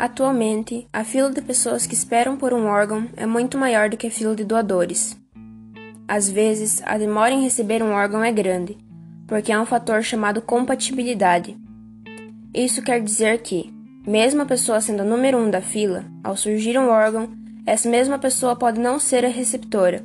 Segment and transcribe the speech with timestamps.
[0.00, 4.06] Atualmente, a fila de pessoas que esperam por um órgão é muito maior do que
[4.06, 5.14] a fila de doadores.
[6.08, 8.78] Às vezes, a demora em receber um órgão é grande,
[9.28, 11.54] porque há um fator chamado compatibilidade.
[12.54, 13.70] Isso quer dizer que,
[14.06, 17.28] mesmo a pessoa sendo a número um da fila, ao surgir um órgão,
[17.66, 20.02] essa mesma pessoa pode não ser a receptora,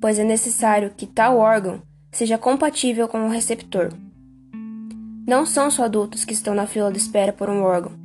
[0.00, 1.80] pois é necessário que tal órgão
[2.10, 3.92] seja compatível com o receptor.
[5.24, 8.04] Não são só adultos que estão na fila de espera por um órgão,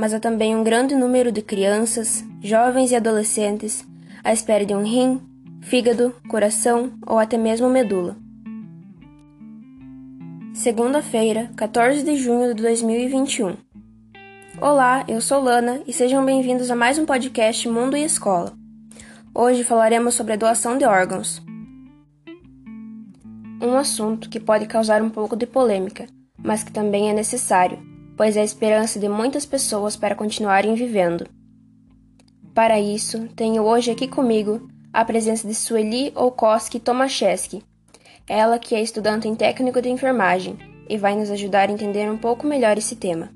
[0.00, 3.86] mas há também um grande número de crianças, jovens e adolescentes
[4.24, 5.20] à espera de um rim,
[5.60, 8.16] fígado, coração ou até mesmo medula.
[10.54, 13.56] Segunda-feira, 14 de junho de 2021.
[14.58, 18.54] Olá, eu sou Lana e sejam bem-vindos a mais um podcast Mundo e Escola.
[19.34, 21.42] Hoje falaremos sobre a doação de órgãos.
[23.60, 26.06] Um assunto que pode causar um pouco de polêmica,
[26.42, 27.89] mas que também é necessário,
[28.20, 31.26] pois é a esperança de muitas pessoas para continuarem vivendo.
[32.54, 37.62] Para isso, tenho hoje aqui comigo a presença de Sueli Olkowski Tomaszewski,
[38.28, 42.18] ela que é estudante em técnico de enfermagem e vai nos ajudar a entender um
[42.18, 43.30] pouco melhor esse tema.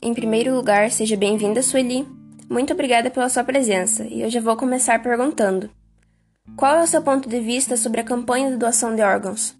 [0.00, 2.08] Em primeiro lugar, seja bem-vinda, Sueli.
[2.48, 5.68] Muito obrigada pela sua presença e eu já vou começar perguntando:
[6.56, 9.54] qual é o seu ponto de vista sobre a campanha de doação de órgãos?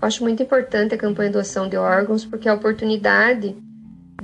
[0.00, 3.56] Acho muito importante a campanha doação de órgãos porque é a oportunidade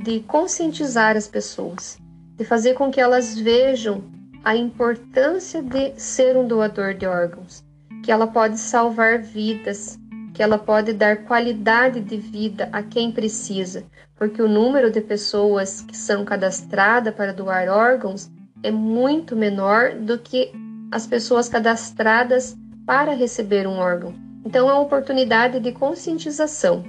[0.03, 1.99] de conscientizar as pessoas,
[2.37, 4.05] de fazer com que elas vejam
[4.45, 7.63] a importância de ser um doador de órgãos,
[8.03, 9.99] que ela pode salvar vidas,
[10.33, 13.85] que ela pode dar qualidade de vida a quem precisa,
[14.17, 18.31] porque o número de pessoas que são cadastradas para doar órgãos
[18.63, 20.51] é muito menor do que
[20.91, 24.30] as pessoas cadastradas para receber um órgão.
[24.45, 26.85] Então é uma oportunidade de conscientização.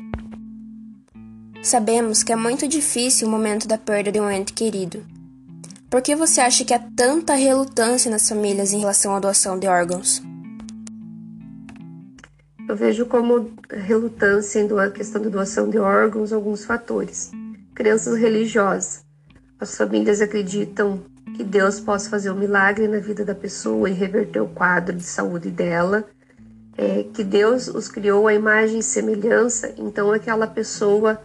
[1.64, 5.06] Sabemos que é muito difícil o momento da perda de um ente querido.
[5.90, 9.68] Por que você acha que há tanta relutância nas famílias em relação à doação de
[9.68, 10.24] órgãos?
[12.68, 17.30] Eu vejo como relutância em a questão da doação de órgãos alguns fatores.
[17.76, 19.04] Crenças religiosas.
[19.60, 21.04] As famílias acreditam
[21.36, 25.04] que Deus possa fazer um milagre na vida da pessoa e reverter o quadro de
[25.04, 26.06] saúde dela.
[26.78, 31.22] É, que Deus os criou à imagem e semelhança, então aquela pessoa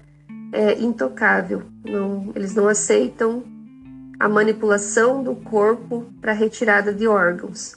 [0.53, 1.63] é intocável.
[1.85, 3.45] Não, eles não aceitam
[4.19, 7.77] a manipulação do corpo para retirada de órgãos.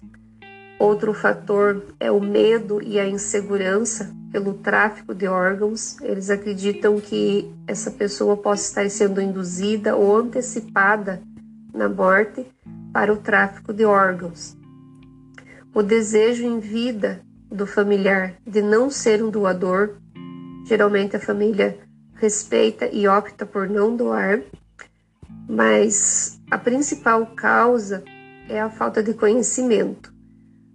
[0.79, 5.99] Outro fator é o medo e a insegurança pelo tráfico de órgãos.
[6.01, 11.21] Eles acreditam que essa pessoa possa estar sendo induzida ou antecipada
[11.73, 12.45] na morte
[12.93, 14.57] para o tráfico de órgãos.
[15.73, 19.97] O desejo em vida do familiar de não ser um doador,
[20.65, 21.77] geralmente a família
[22.15, 24.41] respeita e opta por não doar,
[25.47, 28.03] mas a principal causa
[28.47, 30.13] é a falta de conhecimento.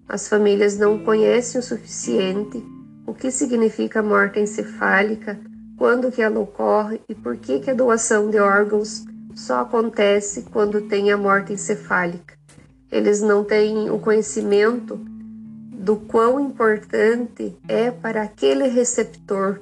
[0.08, 2.62] As famílias não conhecem o suficiente
[3.06, 5.38] o que significa a morte encefálica,
[5.76, 9.04] quando que ela ocorre e por que, que a doação de órgãos
[9.34, 12.34] só acontece quando tem a morte encefálica.
[12.90, 14.98] Eles não têm o conhecimento
[15.84, 19.60] do quão importante é para aquele receptor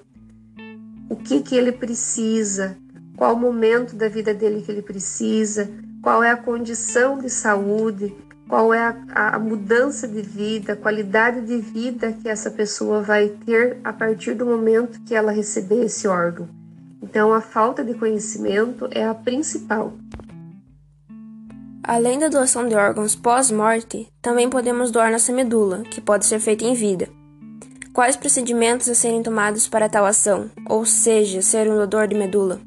[1.11, 2.77] o que, que ele precisa,
[3.17, 5.69] qual momento da vida dele que ele precisa,
[6.01, 8.15] qual é a condição de saúde,
[8.49, 8.79] qual é
[9.13, 13.93] a, a, mudança de vida, a qualidade de vida que essa pessoa vai ter a
[13.93, 16.49] partir do momento que ela receber esse órgão.
[17.03, 19.93] Então, a falta de conhecimento é a principal.
[21.85, 26.65] Além da doação de órgãos pós-morte, também podemos doar nossa medula, que pode ser feita
[26.65, 27.09] em vida.
[27.93, 32.61] Quais procedimentos a serem tomados para tal ação, ou seja, ser um doador de medula?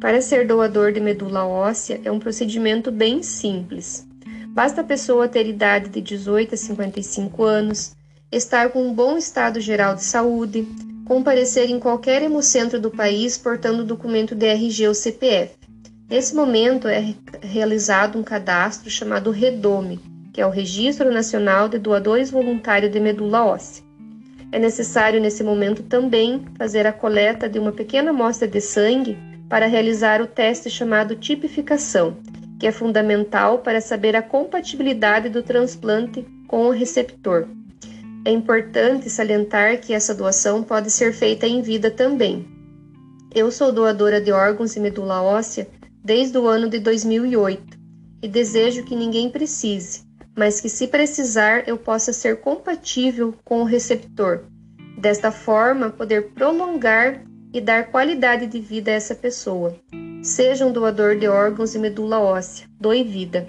[0.00, 4.04] Para ser doador de medula óssea é um procedimento bem simples.
[4.48, 7.94] Basta a pessoa ter idade de 18 a 55 anos,
[8.32, 10.66] estar com um bom estado geral de saúde,
[11.06, 15.61] comparecer em qualquer hemocentro do país portando documento DRG ou CPF.
[16.12, 19.98] Nesse momento é realizado um cadastro chamado REDOME,
[20.30, 23.82] que é o Registro Nacional de Doadores Voluntários de Medula Óssea.
[24.52, 29.16] É necessário nesse momento também fazer a coleta de uma pequena amostra de sangue
[29.48, 32.18] para realizar o teste chamado tipificação,
[32.60, 37.48] que é fundamental para saber a compatibilidade do transplante com o receptor.
[38.26, 42.46] É importante salientar que essa doação pode ser feita em vida também.
[43.34, 45.66] Eu sou doadora de órgãos e medula óssea
[46.02, 47.78] desde o ano de 2008
[48.22, 50.02] e desejo que ninguém precise,
[50.36, 54.44] mas que se precisar eu possa ser compatível com o receptor.
[54.98, 59.76] Desta forma, poder prolongar e dar qualidade de vida a essa pessoa.
[60.22, 62.66] Seja um doador de órgãos e medula óssea.
[62.80, 63.46] Doe vida.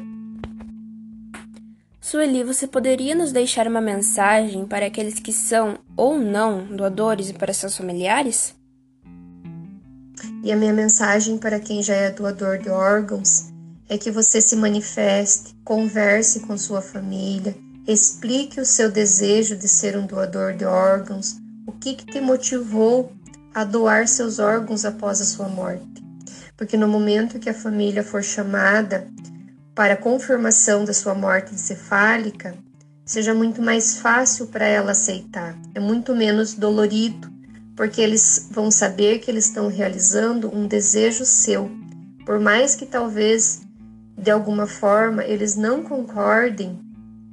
[2.01, 7.33] Sueli, você poderia nos deixar uma mensagem para aqueles que são ou não doadores e
[7.33, 8.55] para seus familiares?
[10.43, 13.45] E a minha mensagem para quem já é doador de órgãos
[13.87, 17.55] é que você se manifeste, converse com sua família,
[17.87, 23.13] explique o seu desejo de ser um doador de órgãos, o que, que te motivou
[23.55, 26.03] a doar seus órgãos após a sua morte.
[26.57, 29.07] Porque no momento que a família for chamada
[29.73, 32.53] para confirmação da sua morte encefálica,
[33.05, 37.32] seja muito mais fácil para ela aceitar, é muito menos dolorido,
[37.75, 41.71] porque eles vão saber que eles estão realizando um desejo seu,
[42.25, 43.61] por mais que talvez
[44.17, 46.79] de alguma forma eles não concordem,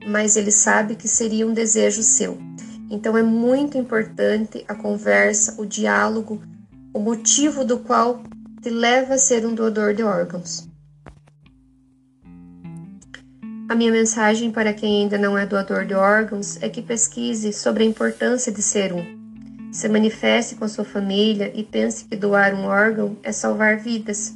[0.06, 2.38] mas eles sabem que seria um desejo seu.
[2.90, 6.42] Então é muito importante a conversa, o diálogo,
[6.92, 8.22] o motivo do qual
[8.60, 10.68] te leva a ser um doador de órgãos.
[13.68, 17.84] A minha mensagem para quem ainda não é doador de órgãos é que pesquise sobre
[17.84, 19.19] a importância de ser um.
[19.72, 24.34] Se manifeste com sua família e pense que doar um órgão é salvar vidas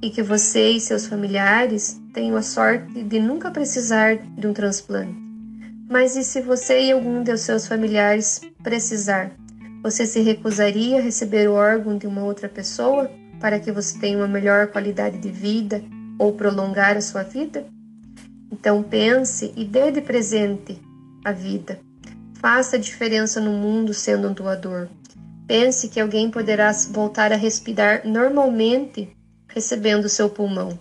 [0.00, 5.14] e que você e seus familiares tenham a sorte de nunca precisar de um transplante.
[5.88, 9.30] Mas e se você e algum de seus familiares precisar?
[9.82, 13.10] Você se recusaria a receber o órgão de uma outra pessoa
[13.40, 15.82] para que você tenha uma melhor qualidade de vida
[16.18, 17.66] ou prolongar a sua vida?
[18.50, 20.80] Então pense e dê de presente
[21.24, 21.78] a vida.
[22.42, 24.88] Faça diferença no mundo sendo um doador.
[25.46, 29.16] Pense que alguém poderá voltar a respirar normalmente
[29.46, 30.76] recebendo seu pulmão.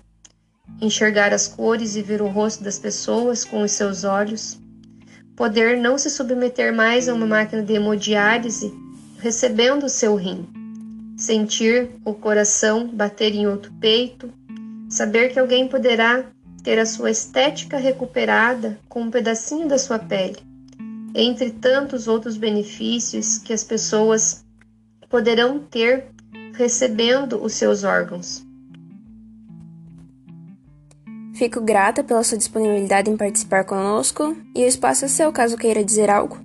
[0.81, 4.59] Enxergar as cores e ver o rosto das pessoas com os seus olhos
[5.35, 8.73] poder não se submeter mais a uma máquina de hemodiálise,
[9.19, 10.47] recebendo o seu rim,
[11.17, 14.31] sentir o coração bater em outro peito,
[14.89, 16.25] saber que alguém poderá
[16.63, 20.37] ter a sua estética recuperada com um pedacinho da sua pele,
[21.13, 24.45] entre tantos outros benefícios que as pessoas
[25.09, 26.07] poderão ter
[26.53, 28.45] recebendo os seus órgãos.
[31.33, 35.83] Fico grata pela sua disponibilidade em participar conosco e o espaço é seu caso queira
[35.83, 36.37] dizer algo.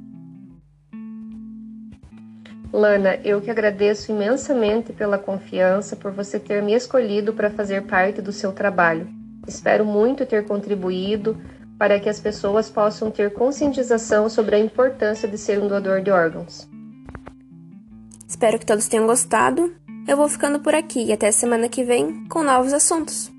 [2.73, 8.21] Lana, eu que agradeço imensamente pela confiança, por você ter me escolhido para fazer parte
[8.21, 9.09] do seu trabalho.
[9.47, 11.37] Espero muito ter contribuído
[11.79, 16.11] para que as pessoas possam ter conscientização sobre a importância de ser um doador de
[16.11, 16.69] órgãos.
[18.27, 19.75] Espero que todos tenham gostado.
[20.09, 23.36] Eu vou ficando por aqui e até semana que vem com novos assuntos.